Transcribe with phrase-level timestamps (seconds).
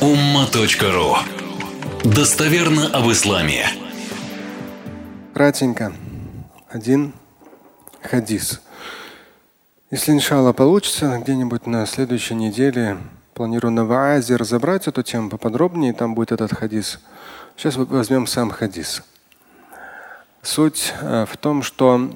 [0.00, 1.16] umma.ru
[2.04, 3.66] Достоверно об исламе.
[5.32, 5.94] Кратенько.
[6.68, 7.14] Один
[8.02, 8.60] хадис.
[9.90, 12.98] Если иншалла получится, где-нибудь на следующей неделе
[13.32, 17.00] планирую на Ваазе разобрать эту тему поподробнее, там будет этот хадис.
[17.56, 19.02] Сейчас возьмем сам хадис.
[20.42, 22.10] Суть э, в том, что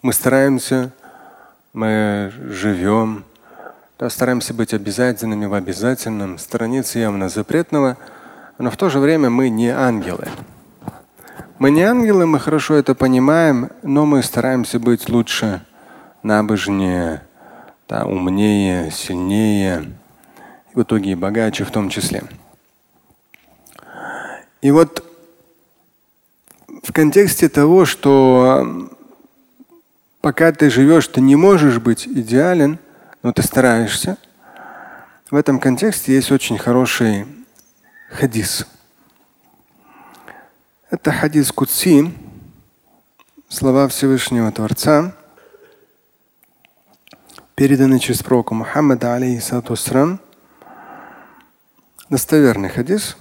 [0.00, 0.92] мы стараемся,
[1.72, 3.24] мы живем,
[4.08, 7.96] стараемся быть обязательными в обязательном, сторониться явно запретного,
[8.58, 10.28] но в то же время мы не ангелы.
[11.58, 15.64] Мы не ангелы, мы хорошо это понимаем, но мы стараемся быть лучше,
[16.22, 17.22] набожнее,
[17.88, 19.92] да, умнее, сильнее,
[20.74, 22.24] в итоге и богаче в том числе.
[24.60, 25.04] И вот
[26.82, 28.90] в контексте того, что
[30.20, 32.78] пока ты живешь, ты не можешь быть идеален,
[33.22, 34.18] но ты стараешься.
[35.30, 37.26] В этом контексте есть очень хороший
[38.10, 38.66] хадис.
[40.90, 42.12] Это хадис Куци,
[43.48, 45.14] слова Всевышнего Творца,
[47.54, 49.74] переданы через пророка Мухаммада, алейхиссату
[52.10, 53.16] Достоверный хадис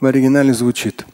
[0.00, 1.04] в оригинале звучит.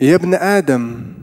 [0.00, 1.17] Ябн Адам,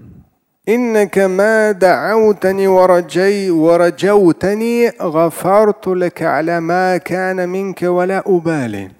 [0.68, 8.90] إنك ما دعوتني ورجي ورجوتني غفرت لك على ما كان منك ولا أبالي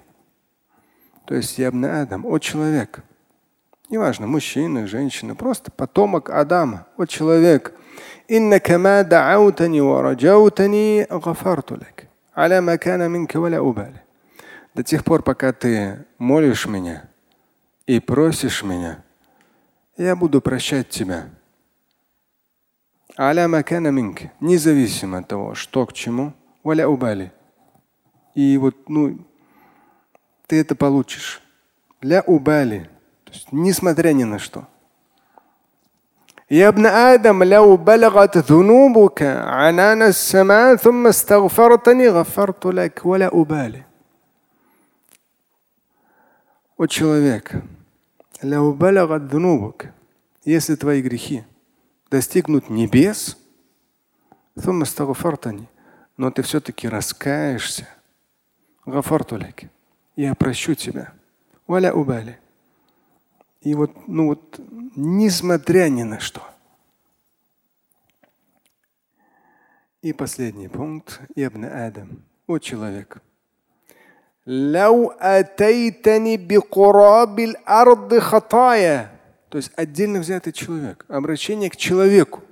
[1.27, 3.03] То есть я ابن Адам, о человек.
[3.89, 7.73] Неважно, мужчина, женщина, просто потомок Адама, о человек.
[8.31, 14.01] إنك ما دعوتني ورجوتني غفرت لك على ما كان منك ولا أبالي.
[14.75, 17.09] До тех пор, пока ты молишь меня
[17.87, 19.03] и просишь меня,
[19.97, 21.29] я буду прощать тебя.
[23.17, 27.31] Аля макана минк, независимо от того, что к чему, валя убали.
[28.35, 29.19] И вот, ну,
[30.47, 31.41] ты это получишь.
[32.01, 32.89] Ля убали.
[33.25, 34.65] То есть, несмотря ни на что.
[36.49, 43.83] يا ابن آدم لو بلغت ذنوبك عنان السماء ثم استغفرتني غفرت لك ولا أبالي.
[46.77, 47.55] О человек,
[48.43, 49.93] لو بلغت ذنوبك,
[50.45, 51.43] если твои грехи
[52.09, 53.37] достигнут небес,
[54.55, 57.87] но ты все-таки раскаешься,
[60.15, 61.13] я прощу тебя.
[61.67, 62.39] Валя убали.
[63.61, 64.59] И вот, ну вот,
[64.95, 66.41] несмотря ни на что.
[70.01, 71.21] И последний пункт.
[71.35, 72.23] Ибн Адам.
[72.47, 73.21] О человек.
[74.47, 79.09] لو أتيتني بقراب الأرض خطايا
[79.56, 82.42] то есть отдельно взятый человек, обращение к человеку.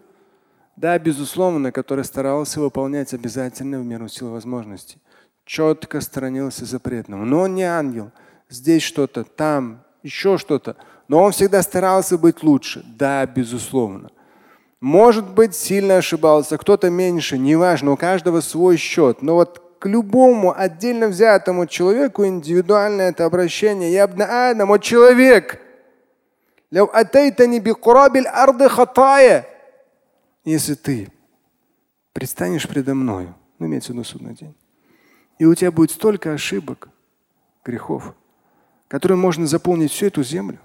[0.75, 4.97] Да, безусловно, который старался выполнять обязательно в меру сил возможностей.
[5.45, 7.27] Четко сторонился запретного.
[7.27, 8.11] Но он не ангел.
[8.49, 10.79] Здесь что-то, там, еще что-то.
[11.07, 12.83] Но он всегда старался быть лучше.
[12.97, 14.11] Да, безусловно.
[14.81, 19.21] Может быть, сильно ошибался, кто-то меньше, неважно, у каждого свой счет.
[19.21, 23.93] Но вот к любому отдельно взятому человеку индивидуальное это обращение.
[23.93, 24.07] Я
[24.65, 25.61] вот человек–
[26.75, 29.47] Лев атейтани бикурабиль арды хатая.
[30.45, 31.09] Если ты
[32.13, 34.57] предстанешь предо мною, ну, имеется в виду судный день,
[35.39, 36.89] и у тебя будет столько ошибок,
[37.65, 38.13] грехов,
[38.89, 40.59] которые можно заполнить всю эту землю.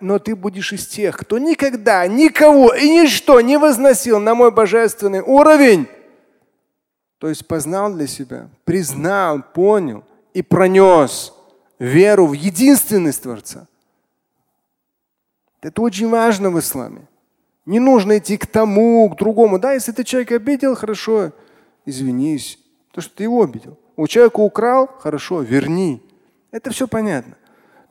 [0.00, 5.20] Но ты будешь из тех, кто никогда никого и ничто не возносил на мой божественный
[5.20, 5.88] уровень.
[7.18, 11.32] То есть познал для себя, признал, понял и пронес–
[11.78, 13.66] веру в единственность Творца.
[15.62, 17.08] Это очень важно в исламе.
[17.64, 19.58] Не нужно идти к тому, к другому.
[19.58, 21.32] Да, если ты человека обидел, хорошо,
[21.84, 22.58] извинись.
[22.92, 23.78] То, что ты его обидел.
[23.96, 26.02] У человека украл, хорошо, верни.
[26.52, 27.36] Это все понятно.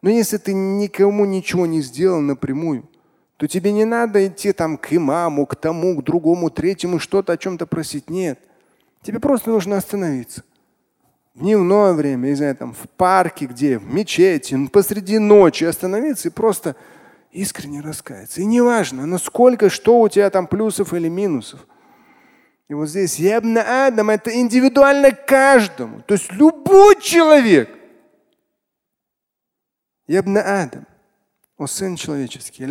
[0.01, 2.87] Но если ты никому ничего не сделал напрямую,
[3.37, 7.37] то тебе не надо идти там к имаму, к тому, к другому, третьему, что-то о
[7.37, 8.09] чем-то просить.
[8.09, 8.39] Нет.
[9.01, 10.43] Тебе просто нужно остановиться
[11.35, 16.75] дневное время, не знаю, там в парке, где, в мечети, посреди ночи остановиться и просто
[17.31, 18.41] искренне раскаяться.
[18.41, 21.67] И неважно, насколько, что у тебя там плюсов или минусов.
[22.67, 26.01] И вот здесь ябна Адам это индивидуально каждому.
[26.01, 27.69] То есть любой человек.
[30.07, 30.87] Ябна Адам.
[31.57, 32.65] О сын человеческий.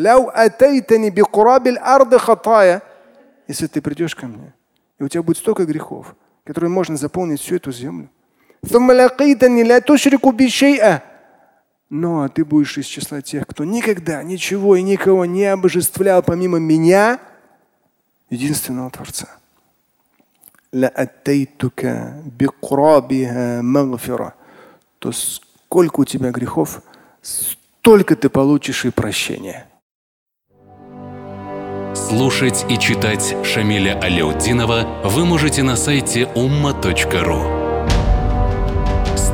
[3.47, 4.55] Если ты придешь ко мне,
[4.99, 8.11] и у тебя будет столько грехов, которые можно заполнить всю эту землю.
[11.91, 17.21] Но ты будешь из числа тех, кто никогда ничего и никого не обожествлял помимо меня,
[18.31, 19.29] единственного Творца.
[24.99, 26.83] То сколько у тебя грехов,
[27.23, 29.69] столько ты получишь и прощения.
[31.95, 37.64] Слушать и читать Шамиля Аляутдинова вы можете на сайте умма.ру.